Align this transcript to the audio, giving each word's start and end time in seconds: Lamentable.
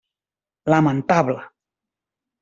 Lamentable. 0.73 1.37